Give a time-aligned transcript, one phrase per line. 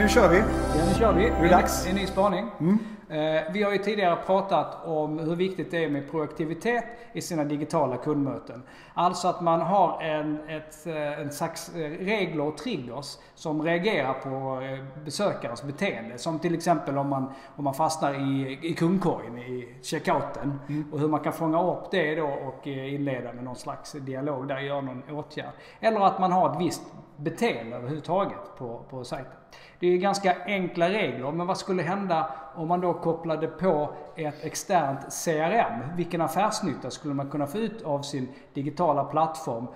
[0.00, 0.38] nu kör vi.
[0.38, 0.44] Ja,
[0.88, 1.22] nu kör vi.
[1.40, 1.84] Det är dags.
[1.84, 2.46] En, en ny spaning.
[2.60, 2.78] Mm.
[3.10, 7.44] Eh, vi har ju tidigare pratat om hur viktigt det är med proaktivitet i sina
[7.44, 8.62] digitala kundmöten.
[8.94, 14.12] Alltså att man har en, ett, eh, en slags eh, regler och triggers som reagerar
[14.12, 14.62] på
[15.04, 16.18] besökarens beteende.
[16.18, 20.60] Som till exempel om man, om man fastnar i, i kundkorgen i checkouten.
[20.68, 20.92] Mm.
[20.92, 24.58] Och hur man kan fånga upp det då och inleda med någon slags dialog där,
[24.58, 25.52] göra någon åtgärd.
[25.80, 26.82] Eller att man har ett visst
[27.16, 29.32] beteende överhuvudtaget på, på sajten.
[29.80, 34.44] Det är ganska enkla regler, men vad skulle hända om man då kopplade på ett
[34.44, 35.96] externt CRM?
[35.96, 39.66] Vilken affärsnytta skulle man kunna få ut av sin digitala plattform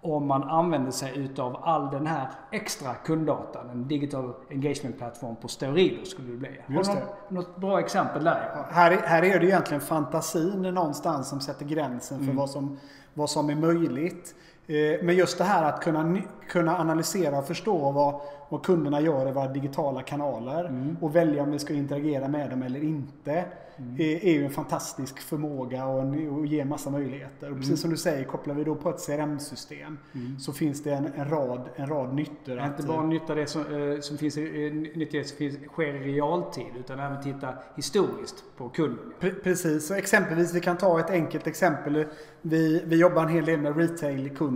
[0.00, 3.70] om man använder sig utav all den här extra kunddatan?
[3.70, 6.50] En digital engagement plattform på steroider skulle det bli.
[6.66, 7.06] Just Har det.
[7.28, 8.64] du något, bra exempel där?
[8.70, 12.36] Här, är- här är det egentligen fantasin någonstans som sätter gränsen för Mm.
[12.36, 12.78] vad, som,
[13.14, 14.34] vad som är möjligt.
[14.66, 16.18] Eh, Men just det här att kunna,
[16.48, 20.96] kunna analysera och förstå vad, vad kunderna gör i våra digitala kanaler Mm.
[21.00, 23.44] och välja om vi ska interagera med dem eller inte.
[23.76, 23.94] Mm.
[24.00, 27.50] Är, är ju en fantastisk förmåga och, en, och ger massa möjligheter.
[27.50, 27.76] Och precis Mm.
[27.76, 29.98] som du säger, kopplar vi då på ett CRM-system
[30.38, 32.58] så finns det en, en, rad, en rad nyttor.
[32.58, 33.60] Är inte bara nytta det som,
[33.92, 38.68] eh, som finns nytta det som finns, sker i realtid utan även titta historiskt på
[38.68, 39.12] kunden.
[39.20, 42.04] Pre- Precis, så exempelvis vi kan ta ett enkelt exempel.
[42.42, 44.53] Vi, vi jobbar en hel del med retail-kunder.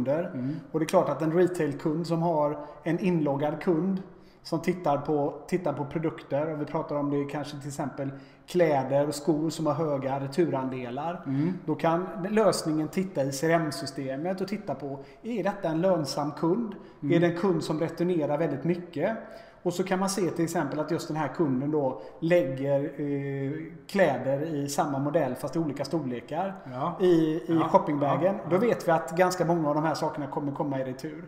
[0.72, 4.02] Och det är klart att en retail-kund som har en inloggad kund
[4.42, 8.10] som tittar på, tittar på produkter och vi pratar om det kanske till exempel
[8.46, 11.22] kläder och skor som har höga returandelar.
[11.66, 16.74] Då kan lösningen titta i CRM-systemet och titta på är detta en lönsam kund?
[17.02, 19.16] Är det en kund som returnerar väldigt mycket?
[19.62, 23.52] Och så kan man se till exempel att just den här kunden då lägger eh,
[23.86, 26.96] kläder i samma modell fast i olika storlekar Ja.
[27.00, 28.34] i, i Ja, shoppingbagen.
[28.44, 28.50] ja.
[28.50, 31.24] Då vet vi att ganska många av de här sakerna kommer komma i retur.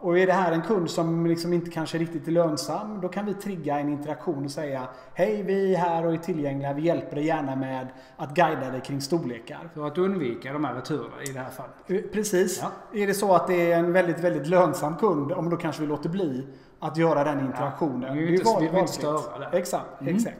[0.00, 3.26] Och är det här en kund som liksom inte kanske riktigt är lönsam, då kan
[3.26, 6.72] vi trigga en interaktion och säga Hej, vi är här och är tillgängliga.
[6.72, 9.68] Vi hjälper dig gärna med att guida dig kring storlekar.
[9.74, 11.74] För att undvika de här returerna i det här fallet.
[11.86, 12.64] Eh, Precis.
[12.94, 15.88] Är det så att det är en väldigt, väldigt lönsam kund, om då kanske vi
[15.88, 16.46] låter bli
[16.80, 18.14] att göra den interaktionen.
[18.16, 19.58] vi vill Det är inte- vi vill inte störa det.
[19.58, 20.14] Exakt, Mm.
[20.16, 20.36] exakt.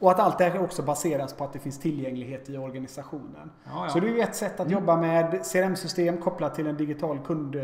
[0.00, 3.50] Och att allt det här också baseras på att det finns tillgänglighet i organisationen.
[3.64, 3.88] Ja, ja.
[3.88, 7.56] Så det är ju ett sätt att jobba med CRM-system kopplat till en digital kund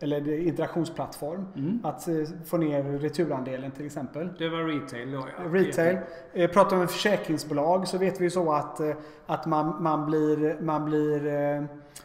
[0.00, 1.46] eller interaktionsplattform.
[1.56, 1.80] Mm.
[1.84, 2.14] Att eh,
[2.46, 4.28] få ner returandelen till exempel.
[4.38, 5.44] Det var retail då ja.
[5.58, 5.98] Retail.
[6.32, 8.90] Eh, pratar vi om försäkringsbolag så vet vi ju så att, eh,
[9.26, 11.26] att man, man blir, man blir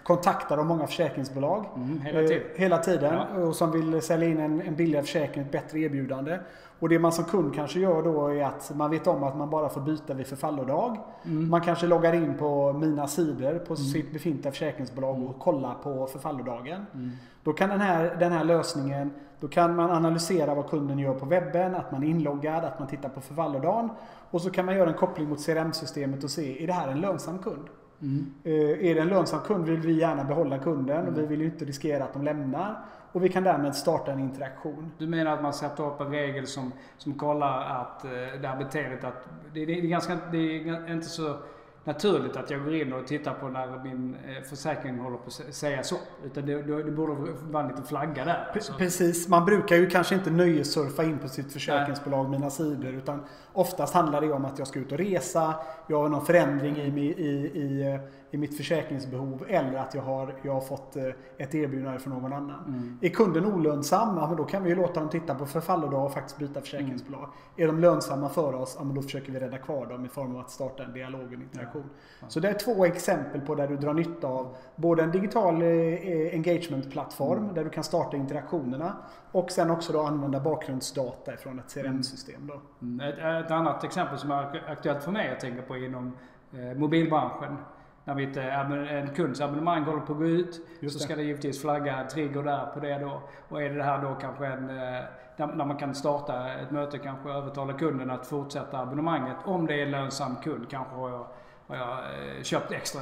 [0.03, 1.65] kontaktad av många försäkringsbolag.
[1.75, 2.41] Mm, hela tiden.
[2.55, 3.13] Eh, hela tiden.
[3.13, 3.41] Ja.
[3.41, 6.39] Och som vill sälja in en, en billigare försäkring, ett bättre erbjudande.
[6.79, 9.49] Och det man som kund kanske gör då är att man vet om att man
[9.49, 10.97] bara får byta vid förfallodag.
[11.25, 11.49] Mm.
[11.49, 16.85] Man kanske loggar in på mina sidor på sitt befintliga försäkringsbolag och kollar på förfallodagen.
[16.93, 17.11] Mm.
[17.43, 21.25] Då kan den här, den här lösningen, då kan man analysera vad kunden gör på
[21.25, 23.89] webben, att man är inloggad, att man tittar på förfallodagen.
[24.31, 27.01] Och så kan man göra en koppling mot CRM-systemet och se, är det här en
[27.01, 27.69] lönsam kund?
[28.01, 28.33] Mm.
[28.43, 31.45] Eh, Är det en lönsam kund vill vi gärna behålla kunden och vi vill ju
[31.45, 32.85] inte riskera att de lämnar.
[33.11, 34.91] Och vi kan därmed starta en interaktion.
[34.97, 38.11] Du menar att man sätter upp en regel som, som kollar att eh,
[38.41, 41.37] det här beteendet att det, det, är ganska, det är inte så
[41.83, 45.33] naturligt att jag går in och tittar på när min eh, försäkring håller på att
[45.33, 45.95] sä- säga så.
[46.25, 47.13] Utan det, det, det borde
[47.51, 48.49] vara en liten flagga där.
[48.53, 48.73] Alltså.
[48.73, 52.93] Precis, man brukar ju kanske inte nöjessurfa in på sitt försäkringsbolag, mina sidor.
[52.93, 55.53] Utan oftast handlar det om att jag ska ut och resa,
[55.87, 57.31] jag har någon förändring i, i,
[57.61, 57.99] i, eh,
[58.31, 61.03] i mitt försäkringsbehov eller att jag har, jag har fått eh,
[61.37, 62.63] ett erbjudande från någon annan.
[62.67, 62.99] Mm.
[63.01, 66.37] Är kunden olönsam, ja, men då kan vi låta dem titta på förfallodag och faktiskt
[66.37, 67.29] byta försäkringsbolag.
[67.57, 70.35] Är de lönsamma för oss, ja, men då försöker vi rädda kvar dem i form
[70.35, 71.89] av att starta en dialog och en interaktion.
[72.27, 76.33] Så det är två exempel på där du drar nytta av både en digital eh,
[76.33, 78.95] engagement-plattform där du kan starta interaktionerna
[79.31, 82.47] och sen också då använda bakgrundsdata från ett CRM-system.
[82.47, 82.61] Då.
[82.81, 83.09] Mm.
[83.09, 86.13] Ett, ett annat exempel som är ak- aktuellt för mig jag tänker på inom
[86.53, 87.57] eh, mobilbranschen.
[88.05, 91.05] När mitt, eh, en kunds abonnemang håller på att gå ut Just så det.
[91.05, 93.21] ska det givetvis flagga en trigger där på det då.
[93.49, 95.03] Och är det här då kanske en, eh,
[95.37, 99.37] där, där man kan starta ett möte, kanske övertala kunden att fortsätta abonnemanget.
[99.45, 101.27] Om det är en lönsam kund kanske har jag,
[101.67, 103.01] har jag eh, köpt extra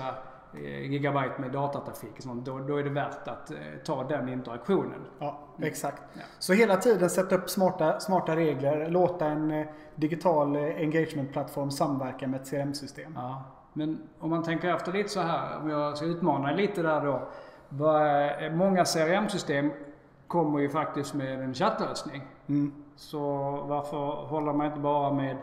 [0.53, 2.45] eh, gigabyte med datatrafik och sånt.
[2.45, 5.05] Då, då är det värt att eh, ta den interaktionen.
[5.19, 6.03] Ja, exakt.
[6.13, 6.21] Ja.
[6.39, 12.27] Så hela tiden sätta upp smarta, smarta regler, låta en eh, digital eh, engagement-plattform samverka
[12.27, 13.13] med ett CRM-system.
[13.15, 13.43] Ja,
[13.77, 17.27] men om man tänker efter lite så här, om jag ska utmana lite där då.
[18.51, 19.71] Många CRM-system
[20.27, 22.21] kommer ju faktiskt med en chattlösning.
[22.47, 22.73] Mm.
[22.95, 23.19] Så
[23.67, 25.37] varför håller man inte bara med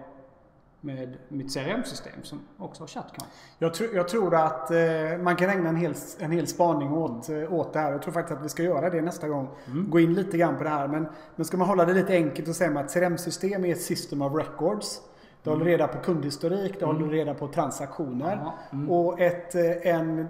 [0.85, 3.27] med mitt CRM-system som också har ChatCon.
[3.59, 4.79] Jag, tr jag tror att eh,
[5.23, 7.93] man kan ägna en hel, en hel spaning åt, eh, åt det här.
[7.93, 9.49] Jag tror faktiskt att vi ska göra det nästa gång.
[9.67, 9.91] Mm.
[9.91, 10.89] Gå in lite grann på det här.
[10.89, 11.07] Men,
[11.37, 14.35] men ska man hålla det lite enkelt och säga att CRM-system är ett system of
[14.35, 15.01] records.
[15.45, 17.11] Det håller reda på kundhistorik, det håller mm.
[17.11, 18.53] reda på transaktioner.
[18.73, 18.91] Mm.
[18.91, 20.29] Och ett, eh, en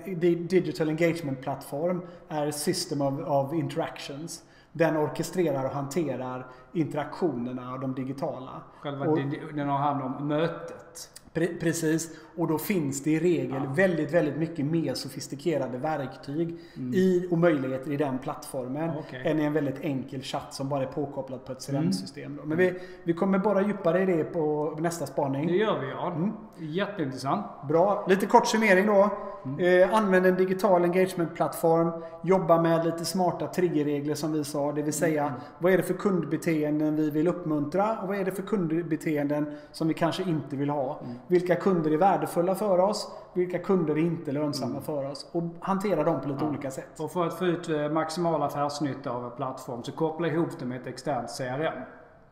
[0.48, 4.42] digital engagement-plattform är system of, of interactions.
[4.72, 8.62] Den orkestrerar och hanterar interaktionerna och de digitala.
[8.80, 9.18] Själva och,
[9.54, 11.10] den har hand om mötet.
[11.34, 12.10] Pre precis.
[12.36, 13.72] Och då finns det i regel ja.
[13.76, 16.94] väldigt, väldigt mycket mer sofistikerade verktyg mm.
[16.94, 19.20] i, och möjligheter i den plattformen okay.
[19.24, 22.32] än i en väldigt enkel chatt som bara är påkopplad på ett CRM-system.
[22.32, 22.48] Mm.
[22.48, 25.46] Men vi, vi kommer bara djupare i det på nästa spaning.
[25.46, 26.12] Det gör vi ja.
[26.12, 26.32] Mm.
[26.58, 27.46] Jätteintressant.
[27.68, 28.06] Bra.
[28.08, 29.10] Lite kort summering då.
[29.44, 29.82] Mm.
[29.82, 32.02] Eh, använd en digital engagement-plattform.
[32.22, 34.72] Jobba med lite smarta triggerregler som vi sa.
[34.72, 35.40] Det vill säga, mm.
[35.58, 39.88] vad är det för kundbeteenden vi vill uppmuntra och vad är det för kundbeteenden som
[39.88, 41.00] vi kanske inte vill ha.
[41.26, 43.10] Vilka kunder är värdefulla för oss?
[43.32, 44.82] Vilka kunder är inte lönsamma mm.
[44.82, 45.26] för oss?
[45.32, 46.48] Och hantera dem på lite ja.
[46.48, 47.00] olika sätt.
[47.00, 50.64] Och för att få ut eh, maximal affärsnytta av en plattform så koppla ihop det
[50.64, 51.82] med ett externt CRM.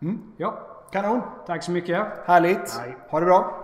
[0.00, 0.18] Mm.
[0.36, 0.54] Ja.
[0.92, 1.20] Kanon.
[1.46, 2.06] Tack så mycket.
[2.24, 2.78] Härligt.
[2.80, 2.96] Hej.
[3.08, 3.61] Ha det bra.